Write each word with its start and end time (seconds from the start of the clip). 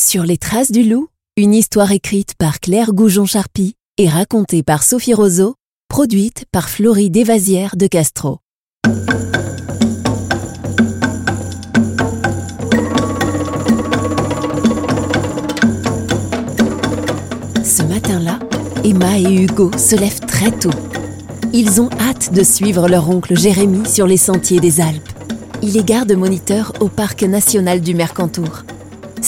Sur 0.00 0.22
les 0.22 0.36
traces 0.38 0.70
du 0.70 0.84
loup, 0.84 1.08
une 1.36 1.52
histoire 1.52 1.90
écrite 1.90 2.34
par 2.38 2.60
Claire 2.60 2.92
Goujon-Charpie 2.92 3.74
et 3.98 4.08
racontée 4.08 4.62
par 4.62 4.84
Sophie 4.84 5.12
Roseau, 5.12 5.56
produite 5.88 6.44
par 6.52 6.68
Florie 6.68 7.10
Desvasières 7.10 7.74
de 7.76 7.88
Castro. 7.88 8.38
Ce 17.64 17.82
matin-là, 17.82 18.38
Emma 18.84 19.18
et 19.18 19.34
Hugo 19.34 19.72
se 19.76 19.96
lèvent 19.96 20.20
très 20.20 20.52
tôt. 20.52 20.70
Ils 21.52 21.80
ont 21.80 21.90
hâte 21.98 22.32
de 22.32 22.44
suivre 22.44 22.88
leur 22.88 23.10
oncle 23.10 23.36
Jérémy 23.36 23.84
sur 23.84 24.06
les 24.06 24.16
sentiers 24.16 24.60
des 24.60 24.80
Alpes. 24.80 25.08
Il 25.60 25.76
est 25.76 25.84
garde-moniteur 25.84 26.72
au 26.78 26.86
parc 26.86 27.24
national 27.24 27.80
du 27.80 27.96
Mercantour. 27.96 28.62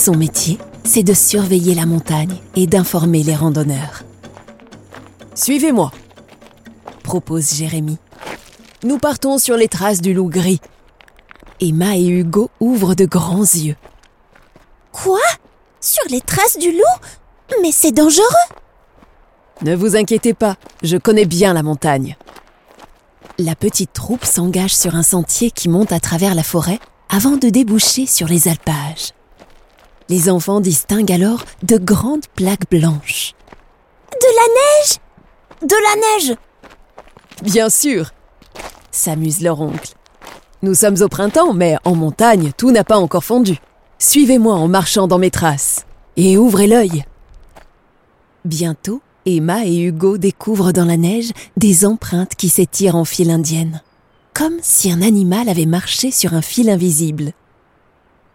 Son 0.00 0.16
métier, 0.16 0.56
c'est 0.82 1.02
de 1.02 1.12
surveiller 1.12 1.74
la 1.74 1.84
montagne 1.84 2.34
et 2.56 2.66
d'informer 2.66 3.22
les 3.22 3.34
randonneurs. 3.34 4.02
Suivez-moi, 5.34 5.92
Propose 7.02 7.52
Jérémy. 7.52 7.98
nous 8.82 8.96
partons 8.96 9.36
sur 9.36 9.58
les 9.58 9.68
traces 9.68 10.00
du 10.00 10.14
loup 10.14 10.30
gris. 10.30 10.62
Emma 11.60 11.98
et 11.98 12.06
Hugo 12.06 12.48
ouvrent 12.60 12.94
de 12.94 13.04
grands 13.04 13.42
yeux. 13.42 13.76
Quoi? 14.90 15.20
Sur 15.82 16.04
les 16.08 16.22
traces 16.22 16.56
du 16.56 16.72
loup? 16.72 17.58
Mais 17.60 17.70
c'est 17.70 17.92
dangereux 17.92 18.24
Ne 19.60 19.76
vous 19.76 19.96
inquiétez 19.96 20.32
pas, 20.32 20.56
je 20.82 20.96
connais 20.96 21.26
bien 21.26 21.52
la 21.52 21.62
montagne. 21.62 22.16
La 23.38 23.54
petite 23.54 23.92
troupe 23.92 24.24
s'engage 24.24 24.74
sur 24.74 24.94
un 24.94 25.02
sentier 25.02 25.50
qui 25.50 25.68
monte 25.68 25.92
à 25.92 26.00
travers 26.00 26.34
la 26.34 26.42
forêt 26.42 26.80
avant 27.10 27.36
de 27.36 27.50
déboucher 27.50 28.06
sur 28.06 28.28
les 28.28 28.48
alpages. 28.48 29.12
Les 30.10 30.28
enfants 30.28 30.60
distinguent 30.60 31.12
alors 31.12 31.44
de 31.62 31.76
grandes 31.76 32.26
plaques 32.34 32.68
blanches. 32.68 33.32
De 34.10 34.26
la 34.26 34.48
neige 34.58 34.96
De 35.62 35.76
la 35.76 36.00
neige 36.00 36.36
Bien 37.44 37.70
sûr, 37.70 38.10
S'amuse 38.90 39.40
leur 39.40 39.60
oncle. 39.60 39.94
nous 40.62 40.74
sommes 40.74 41.00
au 41.00 41.06
printemps, 41.06 41.54
mais 41.54 41.76
en 41.84 41.94
montagne, 41.94 42.50
tout 42.56 42.72
n'a 42.72 42.82
pas 42.82 42.98
encore 42.98 43.22
fondu. 43.22 43.58
Suivez-moi 44.00 44.56
en 44.56 44.66
marchant 44.66 45.06
dans 45.06 45.18
mes 45.18 45.30
traces. 45.30 45.86
Et 46.16 46.36
ouvrez 46.36 46.66
l'œil. 46.66 47.04
Bientôt, 48.44 49.02
Emma 49.26 49.64
et 49.64 49.78
Hugo 49.78 50.18
découvrent 50.18 50.72
dans 50.72 50.86
la 50.86 50.96
neige 50.96 51.30
des 51.56 51.86
empreintes 51.86 52.34
qui 52.34 52.48
s'étirent 52.48 52.96
en 52.96 53.04
file 53.04 53.30
indienne, 53.30 53.80
comme 54.34 54.58
si 54.60 54.90
un 54.90 55.02
animal 55.02 55.48
avait 55.48 55.66
marché 55.66 56.10
sur 56.10 56.34
un 56.34 56.42
fil 56.42 56.68
invisible. 56.68 57.32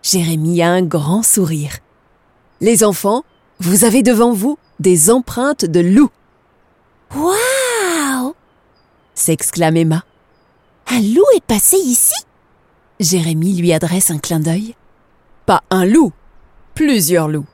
Jérémy 0.06 0.62
a 0.62 0.70
un 0.70 0.84
grand 0.84 1.24
sourire. 1.24 1.80
Les 2.62 2.84
enfants, 2.84 3.24
vous 3.60 3.86
avez 3.86 4.04
devant 4.04 4.34
vous 4.34 4.60
des 4.80 5.10
empreintes 5.10 5.66
de 5.66 5.80
loup. 5.80 6.12
Waouh 7.16 8.36
s'exclame 9.16 9.78
Emma. 9.78 10.06
Un 10.92 11.00
loup 11.00 11.26
est 11.36 11.44
passé 11.44 11.78
ici? 11.78 12.14
Jérémy 13.00 13.56
lui 13.56 13.74
adresse 13.74 14.12
un 14.12 14.20
clin 14.20 14.40
d'œil. 14.40 14.76
Pas 15.48 15.64
un 15.72 15.86
loup, 15.86 16.12
plusieurs 16.76 17.28
loups. 17.28 17.48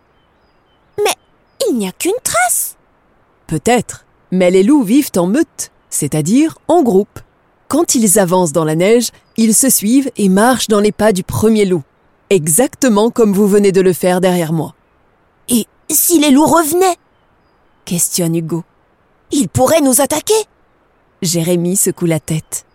Mais 0.98 1.16
il 1.70 1.78
n'y 1.78 1.88
a 1.88 1.94
qu'une 1.94 2.12
trace 2.22 2.76
Peut-être, 3.48 4.06
mais 4.30 4.52
les 4.52 4.64
loups 4.64 4.84
vivent 4.84 5.12
en 5.16 5.28
meute, 5.28 5.72
c'est-à-dire 5.90 6.58
en 6.68 6.84
groupe. 6.84 7.22
Quand 7.70 7.96
ils 7.96 8.20
avancent 8.20 8.52
dans 8.52 8.66
la 8.66 8.76
neige, 8.76 9.12
ils 9.38 9.56
se 9.56 9.70
suivent 9.70 10.12
et 10.18 10.28
marchent 10.28 10.68
dans 10.68 10.82
les 10.82 10.92
pas 10.92 11.14
du 11.14 11.24
premier 11.24 11.64
loup, 11.64 11.84
exactement 12.32 13.12
comme 13.12 13.34
vous 13.34 13.48
venez 13.48 13.72
de 13.72 13.82
le 13.82 13.94
faire 13.94 14.22
derrière 14.22 14.54
moi. 14.54 14.74
Et 15.50 15.68
si 15.90 16.20
les 16.20 16.32
loups 16.32 16.46
revenaient? 16.46 16.98
Questionne 17.84 18.36
Hugo. 18.36 18.64
Ils 19.32 19.50
pourraient 19.50 19.82
nous 19.82 20.00
attaquer? 20.00 20.46
Jérémy 21.22 21.76
secoue 21.76 22.06
la 22.06 22.22
tête. 22.22 22.66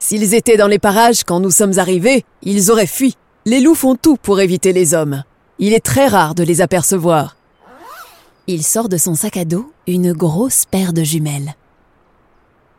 S'ils 0.00 0.34
étaient 0.34 0.56
dans 0.56 0.66
les 0.66 0.80
parages 0.80 1.22
quand 1.22 1.38
nous 1.38 1.52
sommes 1.52 1.78
arrivés, 1.78 2.24
ils 2.42 2.72
auraient 2.72 2.86
fui. 2.86 3.16
Les 3.44 3.60
loups 3.60 3.76
font 3.76 3.94
tout 3.94 4.16
pour 4.16 4.40
éviter 4.40 4.72
les 4.72 4.94
hommes. 4.94 5.22
Il 5.60 5.72
est 5.72 5.84
très 5.84 6.08
rare 6.08 6.34
de 6.34 6.42
les 6.42 6.60
apercevoir. 6.60 7.36
Il 8.48 8.64
sort 8.64 8.88
de 8.88 8.96
son 8.96 9.14
sac 9.14 9.36
à 9.36 9.44
dos 9.44 9.70
une 9.86 10.12
grosse 10.12 10.64
paire 10.64 10.92
de 10.92 11.04
jumelles. 11.04 11.54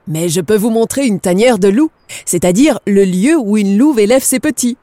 Mais 0.05 0.27
je 0.27 0.41
peux 0.41 0.57
vous 0.57 0.69
montrer 0.69 1.05
une 1.05 1.21
tanière 1.21 1.59
de 1.59 1.69
loup, 1.69 1.91
c'est-à-dire 2.25 2.79
le 2.85 3.05
lieu 3.05 3.37
où 3.37 3.57
une 3.57 3.77
louve 3.77 3.99
élève 3.99 4.23
ses 4.23 4.41
petits. 4.41 4.77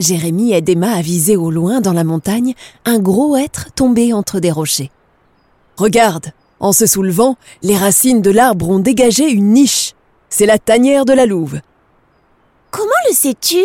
Jérémy 0.00 0.52
aide 0.52 0.68
Emma 0.68 0.92
à 0.92 1.02
viser 1.02 1.36
au 1.36 1.50
loin 1.50 1.82
dans 1.82 1.92
la 1.92 2.04
montagne 2.04 2.54
un 2.86 2.98
gros 2.98 3.36
être 3.36 3.72
tombé 3.74 4.12
entre 4.14 4.40
des 4.40 4.50
rochers. 4.50 4.90
Regarde, 5.76 6.32
en 6.58 6.72
se 6.72 6.86
soulevant, 6.86 7.36
les 7.62 7.76
racines 7.76 8.22
de 8.22 8.30
l'arbre 8.30 8.68
ont 8.70 8.78
dégagé 8.78 9.30
une 9.30 9.52
niche. 9.52 9.92
C'est 10.30 10.46
la 10.46 10.58
tanière 10.58 11.04
de 11.04 11.12
la 11.12 11.26
louve. 11.26 11.60
Comment 12.70 12.90
le 13.08 13.14
sais-tu? 13.14 13.62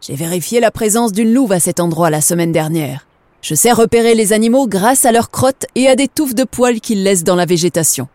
J'ai 0.00 0.14
vérifié 0.14 0.60
la 0.60 0.70
présence 0.70 1.12
d'une 1.12 1.32
louve 1.32 1.52
à 1.52 1.60
cet 1.60 1.80
endroit 1.80 2.10
la 2.10 2.20
semaine 2.20 2.52
dernière. 2.52 3.06
Je 3.40 3.54
sais 3.54 3.72
repérer 3.72 4.14
les 4.14 4.32
animaux 4.32 4.66
grâce 4.66 5.04
à 5.04 5.12
leurs 5.12 5.30
crottes 5.30 5.66
et 5.76 5.88
à 5.88 5.94
des 5.94 6.08
touffes 6.08 6.34
de 6.34 6.44
poils 6.44 6.80
qu'ils 6.80 7.04
laissent 7.04 7.24
dans 7.24 7.36
la 7.36 7.46
végétation. 7.46 8.08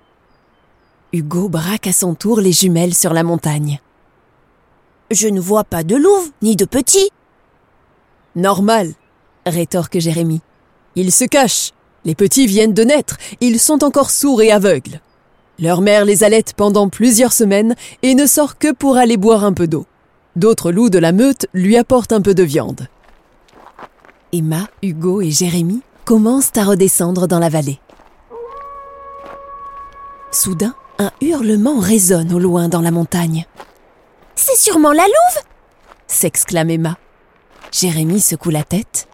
Hugo 1.13 1.47
braque 1.47 1.87
à 1.87 1.93
son 1.93 2.15
tour 2.15 2.41
les 2.41 2.51
jumelles 2.51 2.95
sur 2.95 3.13
la 3.13 3.23
montagne. 3.23 3.79
Je 5.13 5.27
ne 5.27 5.39
vois 5.39 5.63
pas 5.63 5.83
de 5.83 5.95
louve, 5.95 6.31
ni 6.41 6.55
de 6.55 6.65
petits. 6.65 7.11
Normal, 8.35 8.93
Rétorque 9.45 9.99
Jérémy. 9.99 10.41
ils 10.95 11.11
se 11.11 11.25
cachent. 11.25 11.71
Les 12.03 12.15
petits 12.15 12.47
viennent 12.47 12.73
de 12.73 12.83
naître, 12.83 13.17
ils 13.39 13.59
sont 13.59 13.83
encore 13.83 14.09
sourds 14.09 14.41
et 14.41 14.51
aveugles. 14.51 15.01
Leur 15.59 15.81
mère 15.81 16.03
les 16.03 16.23
allaite 16.23 16.53
pendant 16.57 16.89
plusieurs 16.89 17.31
semaines 17.31 17.75
et 18.01 18.15
ne 18.15 18.25
sort 18.25 18.57
que 18.57 18.73
pour 18.73 18.97
aller 18.97 19.17
boire 19.17 19.43
un 19.43 19.53
peu 19.53 19.67
d'eau. 19.67 19.85
D'autres 20.35 20.71
loups 20.71 20.89
de 20.89 20.97
la 20.97 21.11
meute 21.11 21.45
lui 21.53 21.77
apportent 21.77 22.11
un 22.11 22.21
peu 22.21 22.33
de 22.33 22.43
viande. 22.43 22.87
Emma, 24.33 24.67
Hugo 24.81 25.21
et 25.21 25.29
Jérémy 25.29 25.81
commencent 26.05 26.57
à 26.57 26.63
redescendre 26.63 27.27
dans 27.27 27.39
la 27.39 27.49
vallée. 27.49 27.79
Soudain, 30.31 30.73
un 30.97 31.11
hurlement 31.21 31.77
résonne 31.77 32.33
au 32.33 32.39
loin 32.39 32.67
dans 32.67 32.81
la 32.81 32.89
montagne. 32.91 33.45
C'est 34.35 34.57
sûrement 34.57 34.91
la 34.91 35.03
louve 35.03 35.43
S'exclame 36.07 36.69
Emma. 36.69 36.97
Jérémy 37.71 38.19
secoue 38.19 38.49
la 38.49 38.63
tête. 38.63 39.07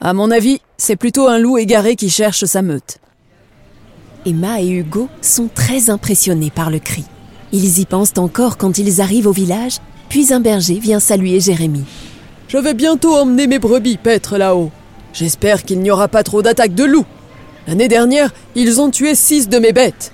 À 0.00 0.12
mon 0.12 0.30
avis, 0.30 0.60
c'est 0.76 0.96
plutôt 0.96 1.28
un 1.28 1.38
loup 1.38 1.58
égaré 1.58 1.96
qui 1.96 2.10
cherche 2.10 2.44
sa 2.44 2.62
meute. 2.62 2.98
Emma 4.24 4.60
et 4.60 4.68
Hugo 4.68 5.08
sont 5.22 5.48
très 5.52 5.88
impressionnés 5.88 6.50
par 6.50 6.70
le 6.70 6.78
cri. 6.78 7.04
Ils 7.52 7.78
y 7.78 7.86
pensent 7.86 8.18
encore 8.18 8.56
quand 8.56 8.76
ils 8.78 9.00
arrivent 9.00 9.28
au 9.28 9.32
village, 9.32 9.78
puis 10.08 10.32
un 10.32 10.40
berger 10.40 10.78
vient 10.78 11.00
saluer 11.00 11.40
Jérémy. 11.40 11.84
Je 12.48 12.58
vais 12.58 12.74
bientôt 12.74 13.16
emmener 13.16 13.46
mes 13.46 13.58
brebis 13.58 13.96
paître 13.96 14.36
là-haut. 14.36 14.70
J'espère 15.12 15.62
qu'il 15.62 15.80
n'y 15.80 15.90
aura 15.90 16.08
pas 16.08 16.22
trop 16.22 16.42
d'attaques 16.42 16.74
de 16.74 16.84
loups. 16.84 17.06
L'année 17.66 17.88
dernière, 17.88 18.32
ils 18.54 18.80
ont 18.80 18.90
tué 18.90 19.14
six 19.14 19.48
de 19.48 19.58
mes 19.58 19.72
bêtes. 19.72 20.12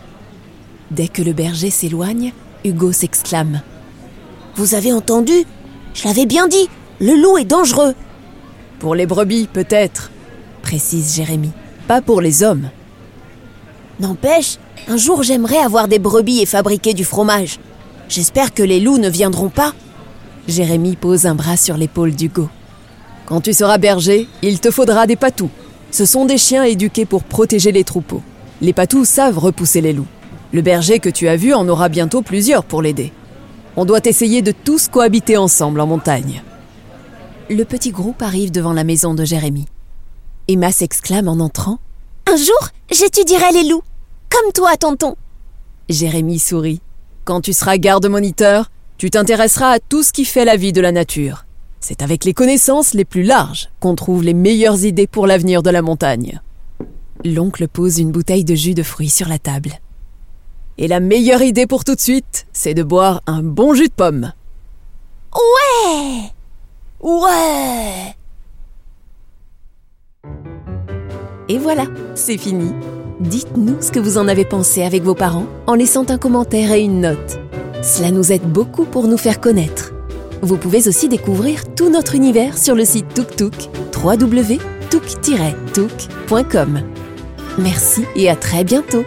Dès 0.90 1.08
que 1.08 1.22
le 1.22 1.32
berger 1.32 1.70
s'éloigne, 1.70 2.32
Hugo 2.64 2.92
s'exclame. 2.92 3.62
Vous 4.54 4.74
avez 4.74 4.92
entendu? 4.92 5.44
Je 5.94 6.04
l'avais 6.06 6.26
bien 6.26 6.48
dit, 6.48 6.68
le 7.00 7.14
loup 7.14 7.38
est 7.38 7.44
dangereux. 7.44 7.94
Pour 8.78 8.94
les 8.94 9.06
brebis, 9.06 9.48
peut-être. 9.52 10.10
Précise 10.62 11.16
Jérémy. 11.16 11.50
Pas 11.88 12.02
pour 12.02 12.20
les 12.20 12.42
hommes. 12.42 12.68
N'empêche, 14.00 14.58
un 14.88 14.96
jour 14.96 15.22
j'aimerais 15.22 15.58
avoir 15.58 15.88
des 15.88 15.98
brebis 15.98 16.40
et 16.40 16.46
fabriquer 16.46 16.94
du 16.94 17.04
fromage. 17.04 17.58
J'espère 18.08 18.52
que 18.52 18.62
les 18.62 18.80
loups 18.80 18.98
ne 18.98 19.08
viendront 19.08 19.48
pas. 19.48 19.74
Jérémy 20.48 20.96
pose 20.96 21.26
un 21.26 21.34
bras 21.34 21.56
sur 21.56 21.76
l'épaule 21.76 22.12
d'Hugo. 22.12 22.48
Quand 23.26 23.40
tu 23.40 23.52
seras 23.52 23.78
berger, 23.78 24.28
il 24.42 24.60
te 24.60 24.70
faudra 24.70 25.06
des 25.06 25.16
patous. 25.16 25.50
Ce 25.90 26.04
sont 26.04 26.24
des 26.24 26.38
chiens 26.38 26.64
éduqués 26.64 27.04
pour 27.04 27.22
protéger 27.24 27.72
les 27.72 27.84
troupeaux. 27.84 28.22
Les 28.60 28.72
patous 28.72 29.08
savent 29.08 29.38
repousser 29.38 29.80
les 29.80 29.92
loups. 29.92 30.06
Le 30.52 30.62
berger 30.62 30.98
que 30.98 31.08
tu 31.08 31.28
as 31.28 31.36
vu 31.36 31.54
en 31.54 31.68
aura 31.68 31.88
bientôt 31.88 32.22
plusieurs 32.22 32.64
pour 32.64 32.82
l'aider. 32.82 33.12
On 33.76 33.84
doit 33.84 34.00
essayer 34.04 34.42
de 34.42 34.52
tous 34.52 34.88
cohabiter 34.88 35.36
ensemble 35.36 35.80
en 35.80 35.86
montagne. 35.86 36.42
Le 37.48 37.64
petit 37.64 37.90
groupe 37.90 38.20
arrive 38.22 38.50
devant 38.50 38.72
la 38.72 38.84
maison 38.84 39.14
de 39.14 39.24
Jérémy. 39.24 39.66
Emma 40.48 40.72
s'exclame 40.72 41.28
en 41.28 41.40
entrant. 41.40 41.78
Un 42.30 42.36
jour, 42.36 42.68
j'étudierai 42.90 43.52
les 43.52 43.68
loups. 43.68 43.82
Comme 44.30 44.52
toi, 44.52 44.76
tonton. 44.76 45.16
Jérémy 45.88 46.38
sourit. 46.38 46.80
Quand 47.24 47.40
tu 47.40 47.52
seras 47.52 47.78
garde-moniteur, 47.78 48.70
tu 48.98 49.10
t'intéresseras 49.10 49.70
à 49.70 49.78
tout 49.78 50.02
ce 50.02 50.12
qui 50.12 50.24
fait 50.24 50.44
la 50.44 50.56
vie 50.56 50.72
de 50.72 50.80
la 50.80 50.92
nature. 50.92 51.46
C'est 51.80 52.02
avec 52.02 52.24
les 52.24 52.34
connaissances 52.34 52.94
les 52.94 53.04
plus 53.04 53.22
larges 53.22 53.70
qu'on 53.80 53.94
trouve 53.94 54.22
les 54.22 54.34
meilleures 54.34 54.84
idées 54.84 55.06
pour 55.06 55.26
l'avenir 55.26 55.62
de 55.62 55.70
la 55.70 55.82
montagne. 55.82 56.40
L'oncle 57.24 57.68
pose 57.68 57.98
une 57.98 58.12
bouteille 58.12 58.44
de 58.44 58.54
jus 58.54 58.74
de 58.74 58.82
fruits 58.82 59.10
sur 59.10 59.28
la 59.28 59.38
table. 59.38 59.80
Et 60.78 60.88
la 60.88 61.00
meilleure 61.00 61.42
idée 61.42 61.66
pour 61.66 61.84
tout 61.84 61.94
de 61.94 62.00
suite, 62.00 62.46
c'est 62.52 62.72
de 62.74 62.82
boire 62.82 63.22
un 63.26 63.42
bon 63.42 63.74
jus 63.74 63.88
de 63.88 63.92
pomme. 63.92 64.32
Ouais 65.34 66.30
Ouais 67.00 68.14
Et 71.48 71.58
voilà, 71.58 71.84
c'est 72.14 72.38
fini. 72.38 72.72
Dites-nous 73.20 73.82
ce 73.82 73.92
que 73.92 74.00
vous 74.00 74.18
en 74.18 74.28
avez 74.28 74.44
pensé 74.44 74.82
avec 74.82 75.02
vos 75.02 75.14
parents 75.14 75.46
en 75.66 75.74
laissant 75.74 76.04
un 76.08 76.18
commentaire 76.18 76.72
et 76.72 76.82
une 76.82 77.00
note. 77.00 77.38
Cela 77.82 78.10
nous 78.10 78.32
aide 78.32 78.50
beaucoup 78.50 78.84
pour 78.84 79.08
nous 79.08 79.18
faire 79.18 79.40
connaître. 79.40 79.92
Vous 80.40 80.56
pouvez 80.56 80.88
aussi 80.88 81.08
découvrir 81.08 81.74
tout 81.74 81.90
notre 81.90 82.14
univers 82.14 82.56
sur 82.58 82.74
le 82.74 82.84
site 82.84 83.14
ToukTouk, 83.14 83.54
www.touk-touk.com. 84.02 86.80
Merci 87.58 88.04
et 88.16 88.30
à 88.30 88.36
très 88.36 88.64
bientôt 88.64 89.04